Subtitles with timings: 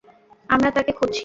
[0.49, 1.19] আমরা তাকে খুঁজছি।